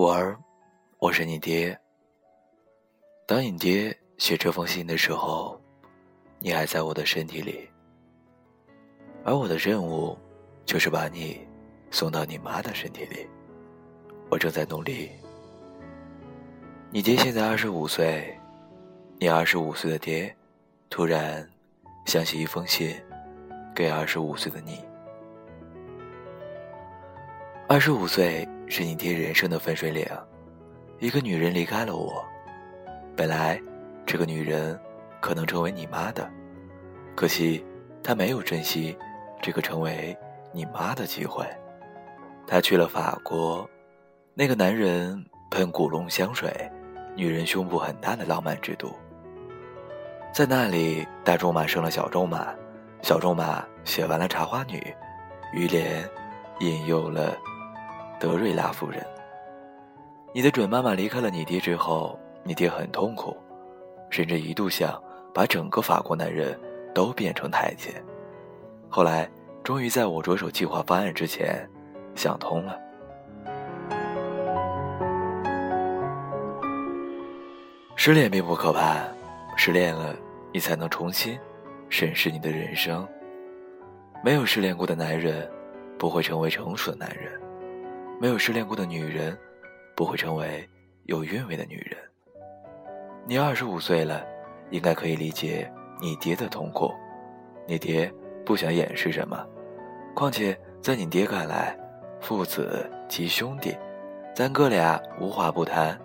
[0.00, 0.34] 五儿，
[0.98, 1.78] 我是你爹。
[3.26, 5.60] 当你爹写这封信的时候，
[6.38, 7.68] 你还在我的身体里，
[9.26, 10.16] 而我的任务
[10.64, 11.46] 就是把你
[11.90, 13.28] 送到你妈的身体里。
[14.30, 15.10] 我正在努力。
[16.90, 18.34] 你爹现在二十五岁，
[19.18, 20.34] 你二十五岁的爹，
[20.88, 21.46] 突然
[22.06, 22.96] 想写一封信
[23.74, 24.82] 给二十五岁的你。
[27.68, 30.06] 二十五岁是你爹人生的分水岭，
[31.00, 32.24] 一个女人离开了我，
[33.16, 33.60] 本来
[34.06, 34.78] 这个女人
[35.20, 36.30] 可能成为你妈的，
[37.16, 37.66] 可惜
[38.00, 38.96] 她没有珍惜
[39.42, 40.16] 这个成为
[40.52, 41.44] 你妈的机会，
[42.46, 43.68] 她去了法国，
[44.34, 46.48] 那个男人喷古龙香水，
[47.16, 48.88] 女人胸部很大的浪漫之都，
[50.32, 52.54] 在那里大仲马生了小仲马，
[53.02, 54.94] 小仲马写完了茶花女，
[55.52, 56.08] 于连
[56.60, 57.36] 引诱了。
[58.20, 59.02] 德瑞拉夫人，
[60.34, 63.34] 你的准妈妈离开了你爹之后，你爹很痛苦，
[64.10, 66.54] 甚至一度想把整个法国男人
[66.94, 67.94] 都变成太监。
[68.90, 69.26] 后来，
[69.64, 71.66] 终于在我着手计划方案之前，
[72.14, 72.78] 想通了。
[77.96, 79.02] 失恋并不可怕，
[79.56, 80.14] 失恋了，
[80.52, 81.38] 你才能重新
[81.88, 83.08] 审视你的人生。
[84.22, 85.50] 没有失恋过的男人，
[85.98, 87.40] 不会成为成熟的男人。
[88.20, 89.34] 没有失恋过的女人，
[89.96, 90.68] 不会成为
[91.04, 91.96] 有韵味的女人。
[93.26, 94.22] 你二十五岁了，
[94.70, 96.92] 应该可以理解你爹的痛苦。
[97.66, 98.12] 你爹
[98.44, 99.42] 不想掩饰什么，
[100.14, 101.74] 况且在你爹看来，
[102.20, 103.74] 父子即兄弟，
[104.34, 105.98] 咱哥俩无话不谈。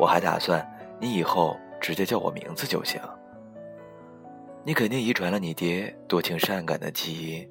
[0.00, 0.66] 我还打算
[0.98, 2.98] 你以后直接叫我名字就行。
[4.64, 7.50] 你肯定遗传了你爹多情善感的基因，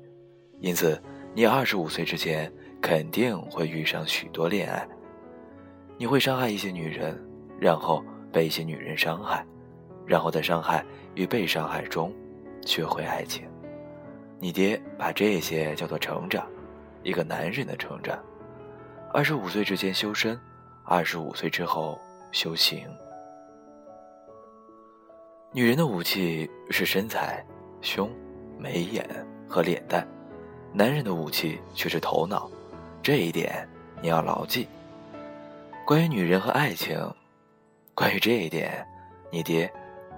[0.59, 1.00] 因此
[1.36, 2.52] 你二十五岁之前。
[2.82, 4.88] 肯定会遇上许多恋爱，
[5.98, 7.20] 你会伤害一些女人，
[7.60, 9.46] 然后被一些女人伤害，
[10.06, 10.86] 然后在伤害
[11.16, 12.14] 与被伤害中
[12.66, 13.46] 学会爱情。
[14.40, 16.48] 你爹把这些叫做成长，
[17.04, 18.18] 一个男人的成长。
[19.12, 20.40] 二十五岁之前修身，
[20.84, 22.00] 二十五岁之后
[22.32, 22.88] 修行。
[25.52, 27.44] 女人的武器是身材、
[27.82, 28.12] 胸、
[28.60, 29.04] 眉眼
[29.48, 30.08] 和脸蛋，
[30.72, 32.52] 男人的武器却是头脑。
[33.07, 33.66] 这一点
[34.01, 34.68] 你要牢记。
[35.85, 37.00] 关于女人和爱情，
[37.95, 38.85] 关于这一点，
[39.31, 39.72] 你爹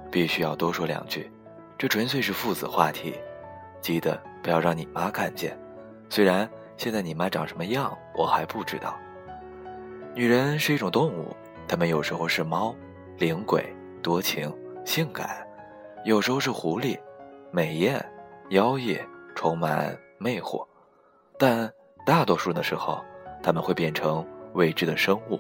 [0.10, 1.30] 必须要多说两句。
[1.78, 3.14] 这纯粹是父子话题，
[3.80, 5.56] 记得不要让你妈看见。
[6.10, 8.98] 虽然现在你妈长什么样我还不知道。
[10.16, 11.28] 女人是一种动物，
[11.68, 12.76] 她们有时候是猫，
[13.20, 13.64] 灵鬼、
[14.02, 14.52] 多情、
[14.84, 15.28] 性感；
[16.06, 16.98] 有时候是狐狸，
[17.52, 18.04] 美艳、
[18.50, 19.00] 妖冶、
[19.36, 20.66] 充满魅惑，
[21.38, 21.72] 但。
[22.06, 23.04] 大多数的时候，
[23.44, 25.40] 他们会变成未知的生物。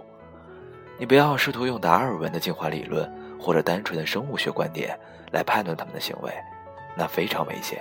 [0.97, 3.09] 你不要试图用达尔文的进化理论
[3.39, 4.99] 或者单纯的生物学观点
[5.31, 6.31] 来判断他们的行为，
[6.95, 7.79] 那非常危险。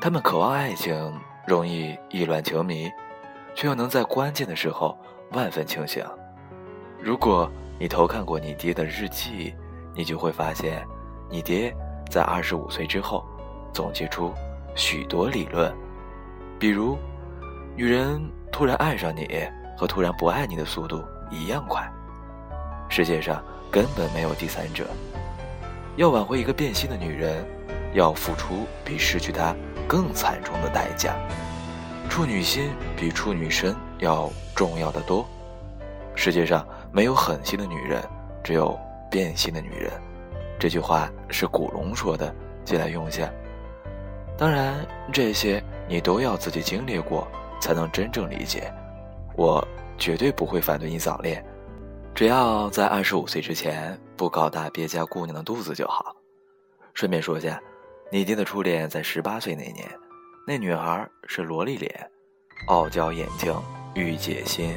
[0.00, 1.14] 他们渴望爱情，
[1.46, 2.90] 容易意乱情迷，
[3.54, 4.98] 却又能在关键的时候
[5.30, 6.04] 万分清醒。
[7.00, 9.54] 如果你偷看过你爹的日记，
[9.94, 10.84] 你就会发现，
[11.30, 11.74] 你爹
[12.10, 13.24] 在二十五岁之后
[13.72, 14.32] 总结出
[14.74, 15.72] 许多理论，
[16.58, 16.98] 比如。
[17.74, 19.26] 女人突然爱上你
[19.78, 21.90] 和突然不爱你的速度一样快，
[22.90, 24.86] 世界上根本没有第三者。
[25.96, 27.42] 要挽回一个变心的女人，
[27.94, 29.56] 要付出比失去她
[29.88, 31.16] 更惨重的代价。
[32.10, 35.26] 处女心比处女身要重要的多。
[36.14, 38.02] 世界上没有狠心的女人，
[38.44, 38.78] 只有
[39.10, 39.90] 变心的女人。
[40.58, 42.34] 这句话是古龙说的，
[42.66, 43.30] 借来用下。
[44.36, 47.26] 当然，这些你都要自己经历过。
[47.62, 48.74] 才能真正理解，
[49.36, 49.64] 我
[49.96, 51.44] 绝对不会反对你早恋，
[52.12, 56.16] 只要在二十五岁之前不搞大别家姑娘的肚子就好。
[56.92, 57.62] 顺便说下，
[58.10, 59.88] 你爹的初恋在十八岁那年，
[60.44, 62.10] 那女孩是萝莉脸，
[62.66, 63.54] 傲娇眼睛，
[63.94, 64.76] 御姐心。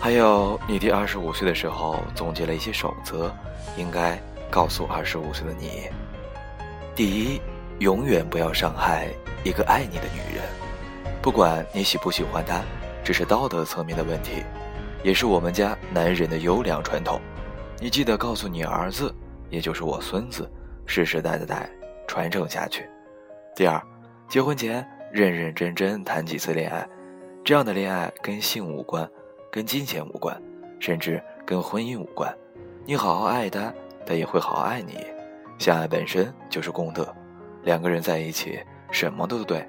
[0.00, 3.32] 还有你爹二十五岁的时候总结了一些守则，
[3.76, 4.20] 应该
[4.50, 5.88] 告诉二十五岁的你：
[6.96, 7.40] 第一，
[7.78, 9.06] 永远不要伤害
[9.44, 10.42] 一个爱你的女人。
[11.22, 12.60] 不管你喜不喜欢他，
[13.04, 14.42] 这是道德层面的问题，
[15.04, 17.20] 也是我们家男人的优良传统。
[17.78, 19.14] 你记得告诉你儿子，
[19.48, 20.50] 也就是我孙子，
[20.84, 21.70] 世世代代
[22.08, 22.90] 传承下去。
[23.54, 23.80] 第二，
[24.26, 26.84] 结婚前认认真真谈几次恋爱，
[27.44, 29.08] 这样的恋爱跟性无关，
[29.48, 30.36] 跟金钱无关，
[30.80, 32.36] 甚至跟婚姻无关。
[32.84, 33.72] 你好好爱他，
[34.04, 34.98] 他也会好好爱你。
[35.56, 37.14] 相爱本身就是功德，
[37.62, 38.58] 两个人在一起，
[38.90, 39.64] 什么都对。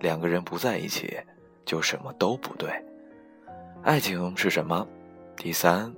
[0.00, 1.18] 两个人不在一起，
[1.64, 2.70] 就什么都不对。
[3.82, 4.86] 爱情是什么？
[5.36, 5.92] 第三，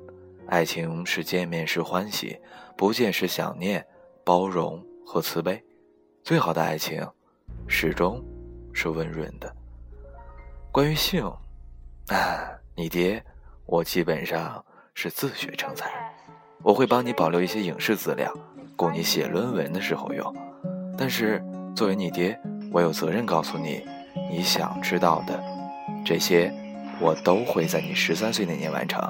[0.46, 2.38] 爱情是见面时欢喜，
[2.76, 3.84] 不见时想念，
[4.24, 5.62] 包容和慈悲。
[6.22, 7.06] 最好的爱情，
[7.66, 8.22] 始终
[8.72, 9.50] 是温润的。
[10.70, 11.24] 关于性，
[12.08, 13.24] 啊，你爹，
[13.64, 14.64] 我基本上
[14.94, 15.90] 是自学成才，
[16.62, 18.32] 我会帮你保留一些影视资料，
[18.76, 20.34] 供你写论文的时候用。
[20.98, 21.42] 但是
[21.74, 22.38] 作为你爹，
[22.72, 23.82] 我有责任告诉你，
[24.30, 25.42] 你想知道的
[26.04, 26.52] 这些，
[27.00, 29.02] 我都会在你十三岁那年完成。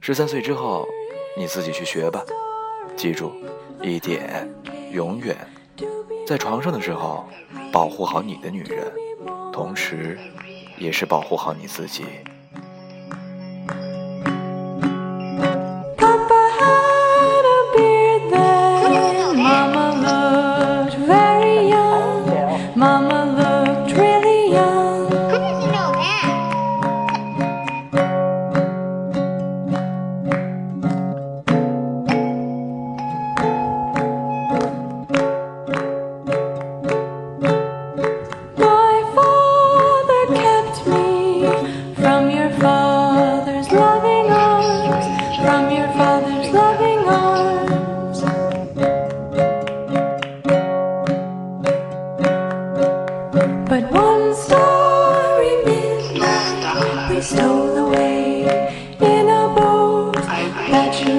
[0.00, 0.86] 十三岁之后，
[1.36, 2.24] 你自己去学吧。
[2.96, 3.32] 记住
[3.82, 4.48] 一点，
[4.92, 5.36] 永远
[6.26, 7.28] 在床上的时候，
[7.70, 8.90] 保护好你的女人，
[9.52, 10.18] 同时，
[10.78, 12.04] 也是保护好你自己。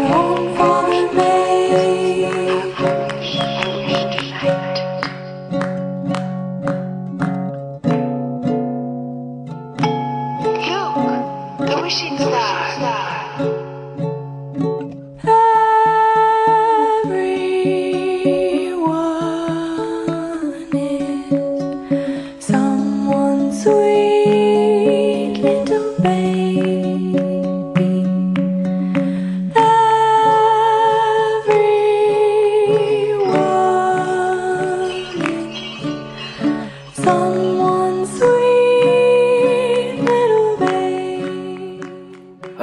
[0.06, 0.43] Oh.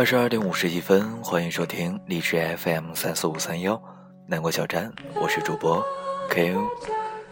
[0.00, 3.78] 二十二点五十一分，欢迎收听荔枝 FM 三四五三幺
[4.26, 5.84] 南国小站，我是主播
[6.30, 6.66] K.O。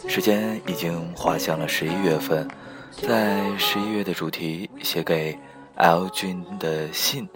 [0.06, 2.46] 时间已经滑向了十一月份，
[2.92, 5.38] 在十一月的主题写给
[5.76, 7.26] L 君的信，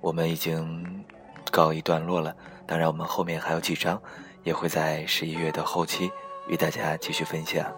[0.00, 1.04] 我们已经
[1.50, 2.34] 告一段落了。
[2.66, 4.00] 当然，我们后面还有几张，
[4.44, 6.10] 也会在十一月的后期
[6.48, 7.70] 与大家继续分享。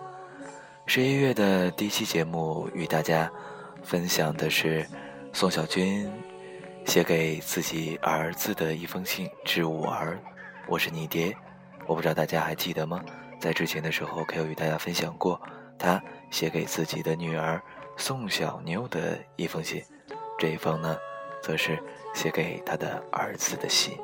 [0.86, 3.28] 十一月的第一期节目与大家
[3.82, 4.86] 分享的是
[5.32, 6.08] 宋小军。
[6.84, 10.18] 写给自己儿子的一封信，致五儿，
[10.68, 11.34] 我是你爹。
[11.86, 13.02] 我不知道大家还记得吗？
[13.40, 15.40] 在之前的时候，可有与大家分享过
[15.78, 16.00] 他
[16.30, 17.60] 写给自己的女儿
[17.96, 19.82] 宋小妞的一封信。
[20.38, 20.96] 这一封呢，
[21.42, 21.82] 则是
[22.14, 23.96] 写给他的儿子的信。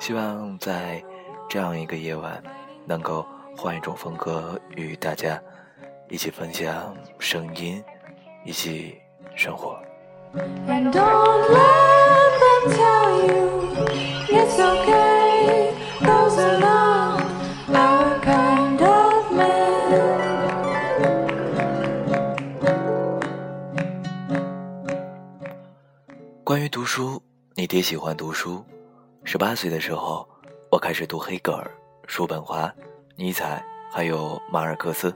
[0.00, 1.02] 希望在
[1.48, 2.42] 这样一个夜晚，
[2.84, 3.24] 能够
[3.56, 5.40] 换一种风格与大家
[6.08, 7.82] 一起分享声音，
[8.44, 9.00] 一起
[9.36, 9.80] 生活。
[27.72, 28.62] 爹喜欢读书。
[29.24, 30.28] 十八岁的时候，
[30.70, 31.70] 我开始读黑格尔、
[32.06, 32.70] 叔本华、
[33.16, 35.10] 尼采，还有马尔克斯。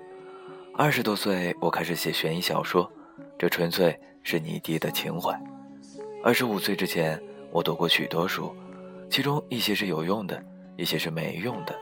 [0.74, 2.90] 二十多岁，我开始写悬疑小说，
[3.38, 5.38] 这纯粹是你爹的情怀。
[6.24, 7.22] 二十五岁之前。
[7.52, 8.56] 我读过许多书，
[9.10, 10.42] 其中一些是有用的，
[10.78, 11.78] 一些是没用的。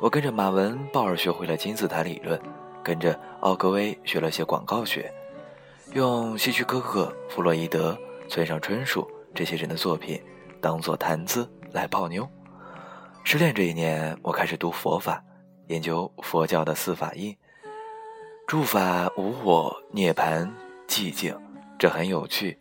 [0.00, 2.40] 我跟着马文·鲍尔学会了金字塔理论，
[2.82, 5.12] 跟着奥格威学了些广告学，
[5.92, 7.94] 用希区柯克、弗洛伊德、
[8.30, 10.20] 村上春树这些人的作品
[10.60, 12.28] 当做谈资来泡妞。
[13.24, 15.22] 失恋这一年，我开始读佛法，
[15.66, 17.36] 研究佛教的四法印，
[18.46, 20.50] 诸法无我、涅槃、
[20.88, 21.36] 寂静，
[21.78, 22.58] 这很有趣。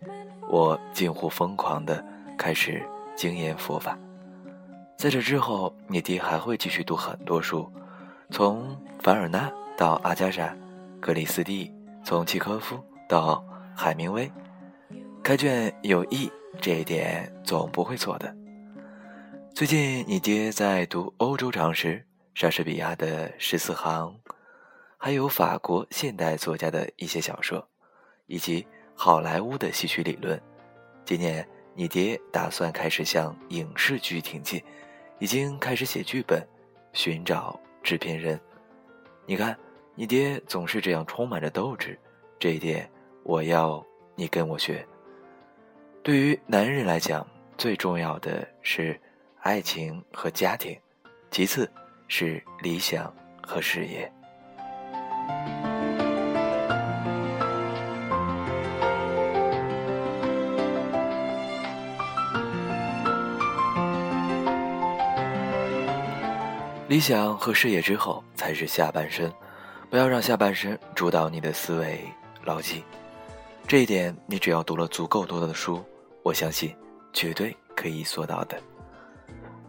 [0.49, 2.03] 我近乎疯狂的。
[2.37, 2.81] 开始
[3.17, 3.99] 精研佛法，
[4.97, 7.69] 在这之后，你爹还会继续读很多书，
[8.31, 10.55] 从凡尔纳到阿加莎、
[11.01, 11.69] 格里斯蒂，
[12.01, 13.43] 从契科夫到
[13.75, 14.31] 海明威，
[15.29, 16.27] 开卷有益，
[16.59, 18.35] 这一点总不会错的。
[19.53, 24.19] 最近，你爹在读欧洲常识，莎士比亚的十四行，
[24.97, 27.63] 还有法国现代作家的一些小说，
[28.25, 30.41] 以及好莱坞的戏曲理论。
[31.05, 31.47] 今年。
[31.75, 34.59] 你爹打算开始向影视剧挺进，
[35.19, 36.43] 已经开始写剧本，
[36.91, 38.41] 寻找制片人。
[39.27, 39.55] 你看，
[39.93, 41.97] 你爹总是这样充满着斗志，
[42.39, 42.89] 这一点
[43.21, 44.83] 我要你跟我学。
[46.01, 47.25] 对于男人来讲，
[47.55, 48.99] 最重要的是
[49.41, 50.75] 爱情和家庭，
[51.29, 51.69] 其次
[52.07, 54.11] 是理想和事业。
[66.87, 69.31] 理想和事业之后才是下半身，
[69.91, 72.03] 不要让下半身主导你的思维，
[72.43, 72.83] 牢记
[73.67, 74.15] 这一点。
[74.25, 75.85] 你只要读了足够多的书，
[76.23, 76.75] 我相信
[77.13, 78.61] 绝对可以做到的。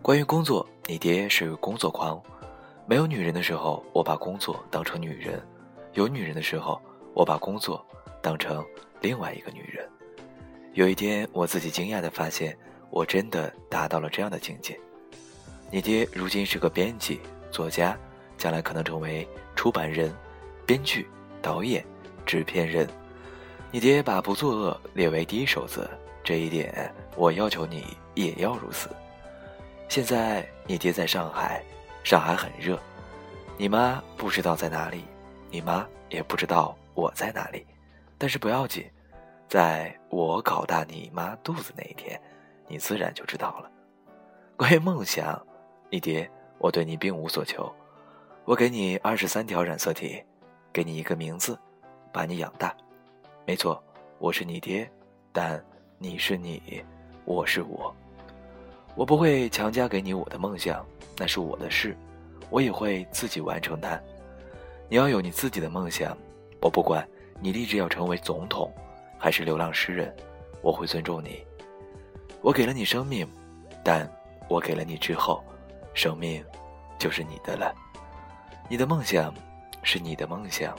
[0.03, 2.21] 关于工作，你爹是工作狂，
[2.87, 5.39] 没有女人的时候，我把工作当成女人；
[5.93, 6.81] 有女人的时候，
[7.15, 7.85] 我把工作
[8.23, 8.65] 当成
[9.01, 9.87] 另外一个女人。
[10.73, 12.57] 有一天，我自己惊讶地发现，
[12.91, 14.79] 我真的达到了这样的境界。
[15.71, 17.97] 你爹如今是个编辑、作家，
[18.39, 20.15] 将来可能成为出版人、
[20.67, 21.07] 编剧、
[21.43, 21.85] 导演、
[22.25, 22.89] 制片人。
[23.71, 25.89] 你爹把不作恶列为第一守则，
[26.31, 27.85] 这一点我要求你
[28.15, 28.89] 也要如此。
[29.89, 31.61] 现在你爹在上海，
[32.05, 32.79] 上海很热，
[33.57, 35.03] 你妈不知道在哪里，
[35.51, 37.67] 你妈也不知道我在哪里，
[38.17, 38.89] 但是不要紧，
[39.49, 42.17] 在我搞大你妈肚子那一天，
[42.69, 43.69] 你自然就知道了。
[44.57, 45.45] 关于梦想。
[45.91, 47.75] 你爹，我对你并无所求，
[48.45, 50.23] 我给你二十三条染色体，
[50.73, 51.59] 给你一个名字，
[52.13, 52.73] 把你养大。
[53.45, 53.83] 没错，
[54.21, 54.89] 我是你爹，
[55.33, 55.61] 但
[56.03, 56.83] 你是你，
[57.27, 57.95] 我是我。
[58.95, 60.83] 我不会强加给你我的梦想，
[61.19, 61.95] 那是我的事，
[62.49, 64.01] 我也会自己完成它。
[64.89, 66.17] 你要有你自己的梦想，
[66.63, 67.07] 我不管
[67.39, 68.73] 你立志要成为总统，
[69.19, 70.11] 还是流浪诗人，
[70.63, 71.45] 我会尊重你。
[72.41, 73.29] 我给了你生命，
[73.85, 74.11] 但
[74.49, 75.45] 我给了你之后。
[75.93, 76.43] 生命
[76.99, 77.75] 就是你的了，
[78.71, 79.35] 你的梦想
[79.83, 80.75] 是你的梦想，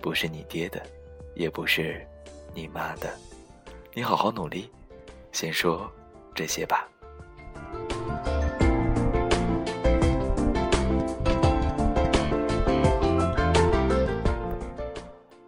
[0.00, 0.82] 不是你爹的，
[1.36, 2.04] 也不是
[2.52, 3.08] 你妈的。
[3.98, 4.70] 你好好努力，
[5.32, 5.90] 先说
[6.34, 6.86] 这些吧。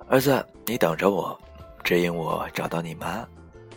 [0.09, 1.39] 儿子，你等着我，
[1.85, 3.23] 指引我找到你妈。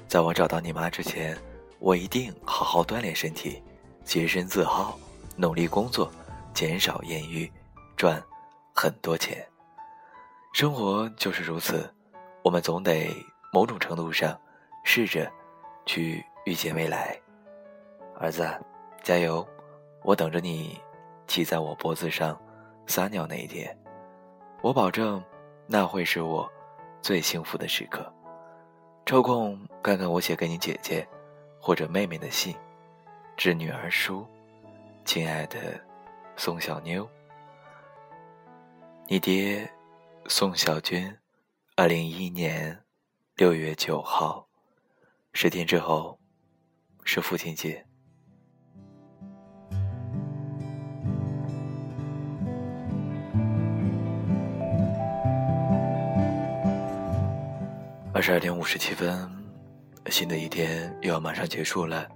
[0.07, 1.37] 在我找到你妈之前，
[1.79, 3.61] 我一定好好锻炼身体，
[4.05, 4.97] 洁身自好。
[5.35, 6.09] 努力工作，
[6.53, 7.51] 减少艳遇，
[7.97, 8.23] 赚
[8.73, 9.45] 很多钱。
[10.53, 11.93] 生活就是如此，
[12.41, 13.13] 我们总得
[13.51, 14.39] 某种程度上
[14.83, 15.31] 试着
[15.85, 17.19] 去遇见未来。
[18.19, 18.47] 儿子，
[19.01, 19.47] 加油！
[20.03, 20.79] 我等着你
[21.27, 22.39] 骑在我脖子上
[22.87, 23.77] 撒尿那一天，
[24.61, 25.23] 我保证
[25.67, 26.51] 那会是我
[27.01, 28.11] 最幸福的时刻。
[29.05, 31.07] 抽空看看我写给你姐姐
[31.59, 32.55] 或者妹妹的信，
[33.37, 34.25] 致女儿书。
[35.03, 35.79] 亲爱的
[36.35, 37.09] 宋小妞，
[39.07, 39.67] 你爹
[40.27, 41.11] 宋小军，
[41.75, 42.79] 二零一一年
[43.35, 44.47] 六月九号，
[45.33, 46.19] 十天之后
[47.03, 47.83] 是父亲节。
[58.13, 59.27] 二十二点五十七分，
[60.07, 62.07] 新的一天又要马上结束了。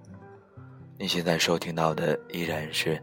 [1.00, 3.02] 你现在收听到的依然是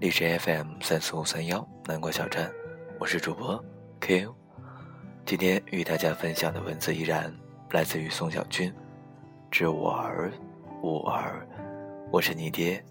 [0.00, 2.50] 荔枝 FM 三四五三幺南瓜小站，
[2.98, 3.62] 我是主播
[4.00, 4.34] Q。
[5.24, 7.32] 今天与大家分享的文字依然
[7.70, 8.74] 来自于宋小军，
[9.50, 10.30] 致我儿，
[10.80, 11.44] 吾儿，
[12.12, 12.82] 我是你爹。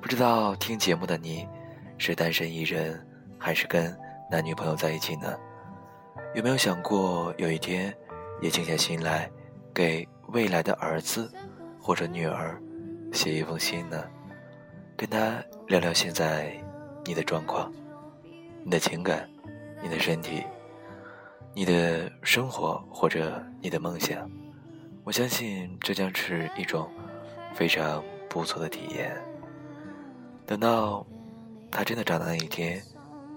[0.00, 1.46] 不知道听节目的你
[1.98, 3.06] 是单身一人，
[3.38, 3.94] 还是跟
[4.30, 5.36] 男女朋友在一起呢？
[6.34, 7.94] 有没有想过有一天
[8.40, 9.30] 也静下心来，
[9.74, 11.30] 给未来的儿子
[11.78, 12.58] 或者女儿？
[13.12, 14.02] 写一封信呢，
[14.96, 16.50] 跟他聊聊现在
[17.04, 17.70] 你的状况、
[18.64, 19.28] 你的情感、
[19.82, 20.44] 你的身体、
[21.52, 24.30] 你的生活或者你的梦想。
[25.10, 26.88] 我相信这将是一种
[27.52, 29.20] 非常不错的体验。
[30.46, 31.04] 等到
[31.68, 32.80] 他真的长大那一天，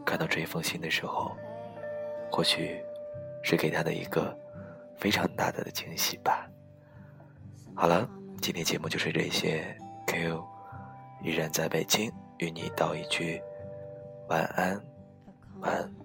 [0.06, 1.36] 看到这一封信的时候，
[2.32, 2.80] 或许
[3.42, 4.38] 是给他的一个
[5.00, 6.48] 非常大的惊喜吧。
[7.74, 8.08] 好了。
[8.39, 9.75] 今天节目就是这些
[10.06, 10.46] ，Q
[11.24, 13.42] 依然在北京，与你道一句
[14.27, 14.80] 晚安，
[15.62, 16.02] 晚安。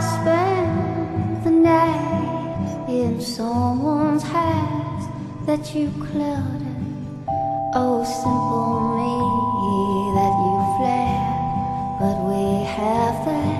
[0.00, 5.04] I spend the night in someone's house
[5.44, 7.26] that you clouded.
[7.74, 9.84] Oh, simple me
[10.16, 13.59] that you fled, but we have that.